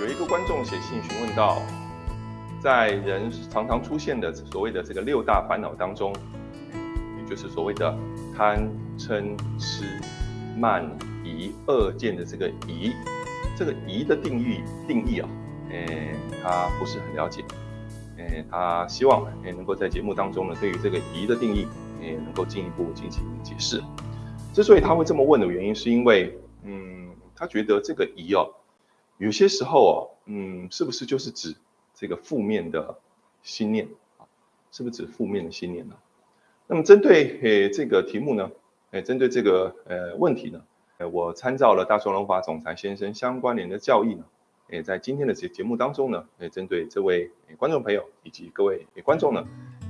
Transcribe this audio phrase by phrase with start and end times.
[0.00, 1.60] 有一个观众写信询问到，
[2.60, 6.12] 在人常常出现的所谓的这个六大烦恼当中，
[7.18, 7.92] 也就是所谓的
[8.36, 10.00] 贪嗔痴
[10.56, 10.88] 慢
[11.24, 12.92] 疑二见的这个疑，
[13.56, 15.28] 这个疑的定义定义啊，
[15.70, 17.42] 诶，他不是很了解，
[18.18, 21.66] 诶，他希望诶能够在节目当中呢，对于这个疑的定义，
[22.00, 23.82] 诶能够进一步进行解释。
[24.54, 28.48] 之所以他会这么问的原因，是因为，嗯，他觉得这个疑哦。
[29.18, 31.54] 有些时候啊，嗯，是不是就是指
[31.94, 32.98] 这个负面的
[33.42, 34.24] 心念啊？
[34.72, 35.94] 是不是指负面的心念呢？
[36.66, 38.50] 那么针对诶这个题目呢，
[38.92, 40.62] 诶针对这个呃问题呢，
[40.98, 44.24] 诶我参照了大双龙法总裁先生相关联的教义呢，
[44.68, 49.44] 诶在今天的节节目当中呢，诶针对这位观众朋友以及各位观众呢，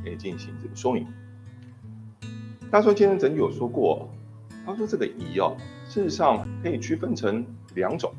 [0.05, 1.07] 诶进行这个说明。
[2.71, 4.09] 大双先生曾经有说过，
[4.65, 5.57] 他说这个疑哦，
[5.89, 8.15] 事实上可以区分成两种。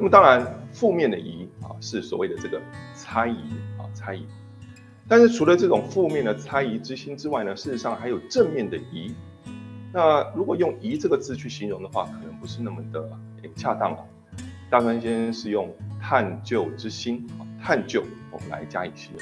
[0.00, 2.58] 那么当然，负面的疑啊，是所谓的这个
[2.94, 3.36] 猜疑
[3.76, 4.26] 啊，猜疑。
[5.06, 9.14] 但是除了这种负面的猜疑之心之外呢，事实上还有正面的疑。
[9.92, 13.10] 那如果用疑这个字去形容的话，可能不是那么的
[13.54, 13.98] 恰当了。
[14.70, 15.70] 大川先生是用
[16.00, 19.20] 探究之心啊，探究我们来加以形容。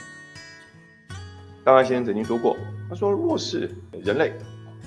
[1.64, 2.56] 大川先生曾经说过，
[2.88, 4.32] 他说，若是人类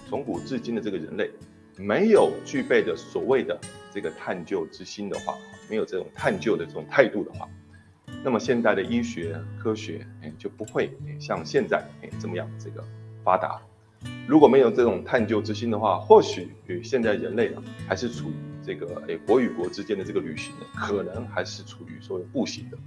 [0.08, 1.30] 从古至今的这个人类
[1.76, 3.59] 没有具备的所谓的
[3.94, 5.36] 这个探究之心的话，
[5.72, 7.47] 没有这种探究的这种态度的话，
[8.25, 12.83] 那么现代的医学科学哎就不会像现在哎这么样这个
[13.23, 13.61] 发达。
[14.27, 22.77] 如果没有这种探究之心的话，或许与现在人类啊还是处于这个哎国与国之间的这个旅行呢，可能还是处于所谓步行的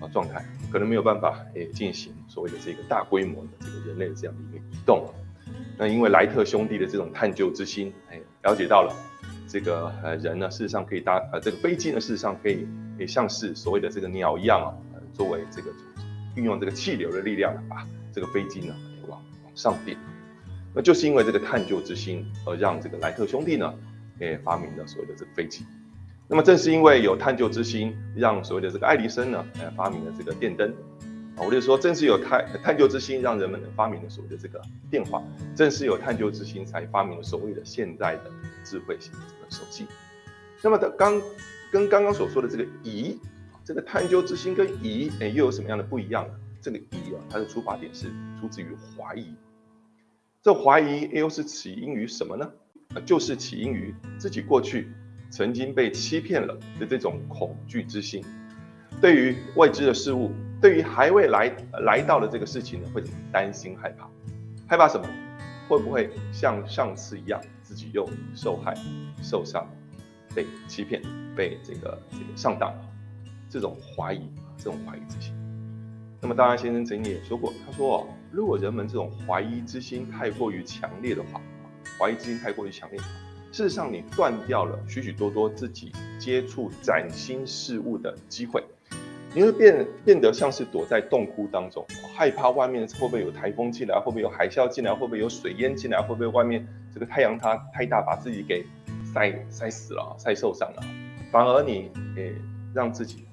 [0.00, 5.12] 啊状态，可能没有办法哎进行所谓的这个大规模的这个人类这样的一个移动。
[5.76, 8.94] 那因为莱特兄弟的这种探究之心，哎了解到了。
[9.50, 15.72] 这个呃人呢，事实上可以搭呃这个飞机呢，事实上可以可以像是所谓的这个鸟一样啊，呃作为这个
[16.36, 18.72] 运用这个气流的力量把这个飞机呢
[19.08, 19.98] 往往上顶。
[20.72, 23.74] 那就是因为这个探究之心，而让这个莱特兄弟呢，
[24.20, 25.66] 也发明了所谓的这个飞机。
[26.28, 30.72] 那么正是因为有探究之心，让所谓的这个爱迪生呢，呃发明了这个电灯。
[31.44, 35.22] 我就说，正是有探探究之心，让人们发明了所谓的这个电话。
[35.56, 38.30] 正是有探究之心，才发明了所谓的现在的
[38.62, 39.86] 智慧型的这个手机。
[40.62, 41.20] 那么，的刚
[41.72, 43.18] 跟刚刚所说的这个疑，
[43.64, 46.34] 这个探究之心跟疑，哎，又有什么样的不一样呢？
[46.60, 48.08] 这个疑啊，它的出发点是
[48.38, 49.34] 出自于怀疑。
[50.42, 52.50] 这怀疑又是起因于什么呢？
[53.06, 54.90] 就是起因于自己过去
[55.30, 58.24] 曾经被欺骗了的这种恐惧之心。
[59.00, 61.50] 对于未知的事物，对于还未来
[61.84, 64.06] 来到的这个事情呢，会担心害怕，
[64.68, 65.08] 害怕什么？
[65.68, 68.74] 会不会像上次一样，自己又受害、
[69.22, 69.66] 受伤、
[70.34, 71.00] 被欺骗、
[71.34, 72.74] 被这个这个上当？
[73.48, 75.34] 这种怀疑，这种怀疑之心。
[76.20, 81.40] 那么，当然，先生曾经也说过，他说哦，如果人们这种怀疑之心太过于强烈的话，
[81.98, 83.00] 怀疑之心太过于强烈，
[83.50, 88.62] 事实上你断掉了许许多多自己接触崭新事物的机会。
[89.32, 91.86] 你会变变得像是躲在洞窟当中，
[92.16, 98.66] 害怕外面会不会有台风进来，会不会有海啸进来，会不会有水淹进来，会不会外面这个太阳它太大，把自己给
[99.14, 100.82] 晒晒死了，晒受伤了。
[101.30, 102.34] 反而你诶
[102.74, 103.24] 让自己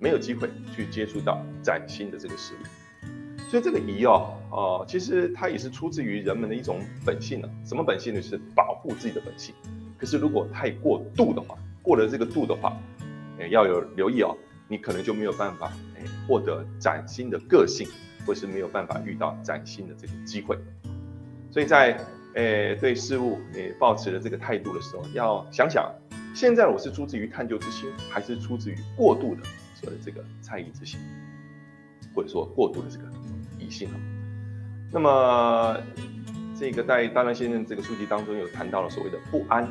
[0.00, 3.46] 没有机会去接触到崭新的这个事物。
[3.48, 7.48] 所以这个疑哦哦，其实它也是出自于人们的一种本性呢。
[7.64, 8.20] 什么本性呢？
[8.20, 9.54] 是保护自己的本性。
[9.96, 12.76] 可是如果太过度的话，过了这个度的话，
[13.38, 14.36] 诶要有留意哦。
[14.68, 17.86] 你可能就没有办法诶获得崭新的个性，
[18.26, 20.58] 或是没有办法遇到崭新的这个机会。
[21.50, 21.98] 所以在
[22.34, 25.92] 诶对事物诶保持的这个态度的时候，要想想，
[26.34, 29.42] 现在我是出自于探究之心，还是出自于过度的
[29.74, 30.98] 所谓的这个猜疑之心，
[32.14, 33.04] 或者说过度的这个
[33.58, 33.94] 疑心啊？
[34.90, 35.76] 那么
[36.58, 39.68] 这个在大乱先生这个书籍当中有谈到了所谓的不安。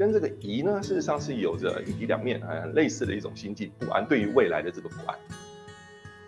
[0.00, 5.14] 跟这个疑呢，事实上是有着一体两面啊，类似的一种心境，不安对于未来的这个不安。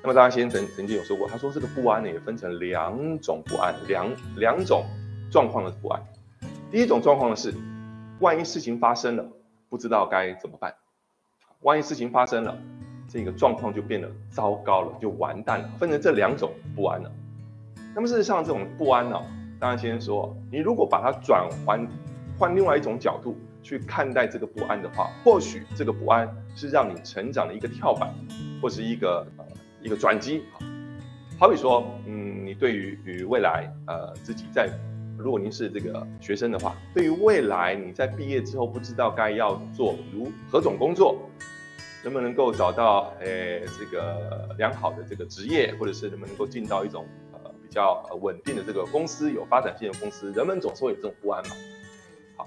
[0.03, 4.07] 那么大家先曾曾经有说过，他说这个不安呢也分成两种不安，两
[4.37, 4.85] 两种
[5.31, 6.03] 状况的不安。
[6.71, 7.55] 第一种状况呢是，
[8.21, 9.27] 万一事情发生了，
[9.71, 10.75] 不知道该怎么办。
[11.63, 12.55] 万一事情发生了，
[13.09, 15.71] 这个状况就变得糟糕了，就完蛋了。
[15.79, 17.11] 分成这两种不安了。
[17.95, 19.19] 那么事实上这种不安呢，
[19.59, 21.89] 当然先说，你如果把它转换
[22.39, 23.35] 换另外一种角度。
[23.63, 28.13] 去看待这个不安的话，或许这个不安是让你成长的一个跳板，
[28.61, 29.45] 或是一个呃
[29.81, 30.43] 一个转机。
[31.39, 34.69] 好比说，嗯，你对于与未来，呃，自己在，
[35.19, 41.19] 如果您是这个学生的话，对于未来你在毕业之后不知道该要做如何种工作，
[42.05, 51.55] 能不能够找到诶这个良好的这个职业，或者是能不能够进到一种呃比较稳定的这个公司，有发展性的公司，人们总是会有这种不安嘛。
[52.37, 52.47] 好，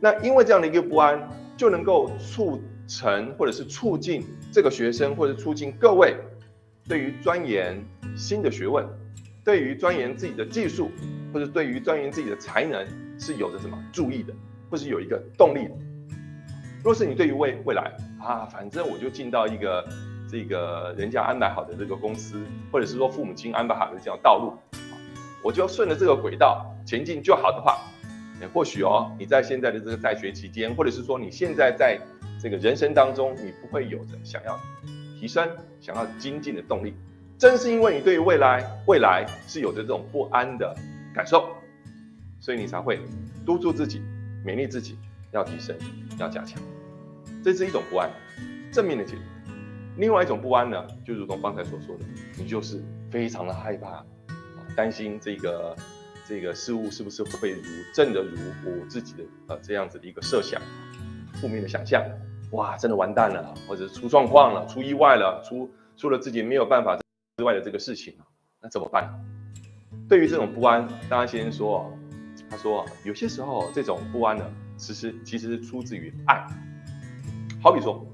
[0.00, 6.16] 那因为这样的一个不安，就能够促成或者是促进这个学生，或者促进各位
[6.88, 7.82] 对于钻研
[8.16, 8.86] 新的学问，
[9.44, 10.90] 对于钻研自己的技术，
[11.32, 12.86] 或者对于钻研自己的才能
[13.18, 14.32] 是有着什么注意的，
[14.70, 15.68] 或是有一个动力。
[16.84, 17.90] 若是你对于未未来
[18.20, 19.84] 啊，反正我就进到一个
[20.30, 22.40] 这个人家安排好的这个公司，
[22.70, 24.52] 或者是说父母亲安排好的这样道路，
[25.42, 27.80] 我就顺着这个轨道前进就好的话，
[28.40, 31.98] 也或许哦，你在现在的这个在学期间，或者是说你现在在
[32.40, 34.58] 这个人生当中，你不会有着想要
[35.18, 35.48] 提升、
[35.80, 36.94] 想要精进的动力，
[37.38, 40.74] 正是因为你对于未来未来是有着这种不安的
[41.14, 41.48] 感受，
[42.38, 43.00] 所以你才会
[43.44, 44.02] 督促自己、
[44.44, 44.98] 勉励自己
[45.32, 45.76] 要提升、
[46.18, 46.60] 要加强。
[47.42, 48.10] 这是一种不安，
[48.70, 49.22] 正面的解读。
[49.96, 52.04] 另外一种不安呢，就如同刚才所说的，
[52.36, 54.04] 你就是非常的害怕，
[54.76, 55.74] 担心这个
[56.28, 57.62] 这个事物是不是会如
[57.94, 60.60] 真的如我自己的呃这样子的一个设想，
[61.34, 62.02] 负面的想象，
[62.50, 66.98] 哇，真的完蛋了，或者是出状况了，出意外了，出出了自己没有办法
[67.36, 68.14] 之外的这个事情
[68.60, 69.08] 那怎么办？
[70.08, 71.90] 对于这种不安，大家先说，
[72.50, 74.44] 他说有些时候这种不安呢，
[74.76, 76.46] 其实其实是出自于爱。
[77.62, 78.06] 好比说，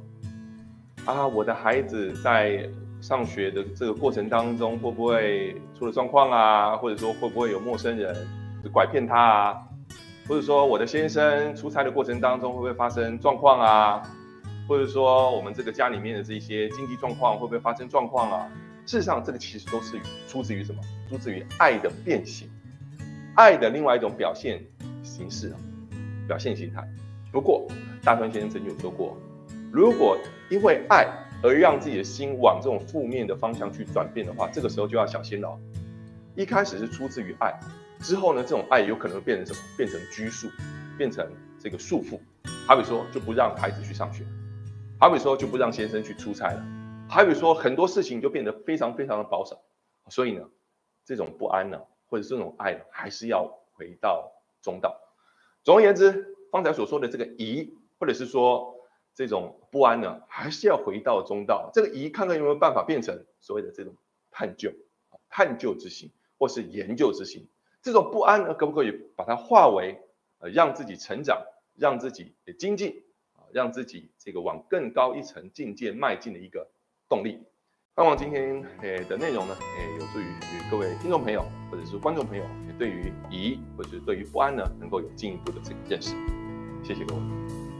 [1.05, 2.69] 啊，我的孩子在
[3.03, 6.77] 上学的这个过程当中，会不会出了状况啊？
[6.77, 8.17] 或者说会不会有陌生人
[8.73, 9.63] 拐骗他啊？
[10.29, 14.03] 或者说我的先生出差的过程当中，会不会发生状况啊？
[14.69, 18.49] 或者说我们这个家里面的这些经济状况会不会发生状况啊？
[18.87, 20.81] 事实上，这个其实都是出自于什么？
[21.11, 22.49] 出自于爱的变形，
[23.35, 24.63] 爱的另外一种表现
[25.03, 25.59] 形式啊，
[26.29, 26.89] 表现形态。
[27.33, 27.67] 不过，
[28.05, 29.17] 大川先生曾经有说过。
[29.73, 30.17] 如果
[30.51, 31.07] 因为爱
[31.43, 35.59] 而让自己的心往这种负面的方向去转变的话，这个时候就要小心了。
[36.37, 37.59] 一开始是出自于爱，
[37.99, 39.59] 之后呢，这种爱有可能变成什么？
[39.77, 40.49] 变成拘束，
[40.97, 41.29] 变成
[41.59, 42.21] 这个束缚。
[42.67, 44.23] 好比说，就不让孩子去上学；
[45.01, 46.63] 好比说，就不让先生去出差了；
[47.09, 49.61] 好比说，很多事情就变得非常非常的保守。
[50.09, 50.49] 所以呢，
[51.05, 54.31] 这种不安呢，或者这种爱呢，还是要回到
[54.63, 54.97] 中道。
[55.65, 58.72] 总而言之，方才所说的这个疑，或者是说。
[59.15, 61.71] 这种不安呢，还是要回到中道。
[61.73, 63.95] 这个疑，看看有没有办法变成所谓的这种
[64.31, 64.73] 探究、
[65.29, 67.49] 探究之心，或是研究之心。
[67.83, 70.01] 这种不安呢，可不可以把它化为
[70.39, 71.43] 呃，让自己成长、
[71.77, 73.03] 让自己精进
[73.35, 76.71] 啊，让自己这个往更高一层境界迈进的一个
[77.09, 77.43] 动力？
[77.95, 80.25] 盼望今天诶的内容呢，诶有助于
[80.71, 82.45] 各位听众朋友或者是观众朋友，
[82.79, 86.15] 对于疑或者是对于不安呢，能够有进一步的这个认识。
[86.83, 87.72] 谢谢各位。